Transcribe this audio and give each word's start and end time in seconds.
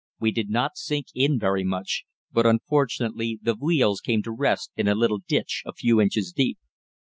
We 0.19 0.31
did 0.31 0.49
not 0.49 0.77
sink 0.77 1.09
in 1.13 1.37
very 1.37 1.63
much, 1.63 2.05
but 2.31 2.47
unfortunately 2.47 3.37
the 3.39 3.53
wheels 3.53 4.01
came 4.01 4.23
to 4.23 4.31
rest 4.31 4.71
in 4.75 4.87
a 4.87 4.95
little 4.95 5.19
ditch 5.27 5.61
a 5.63 5.73
few 5.73 6.01
inches 6.01 6.33
deep. 6.35 6.57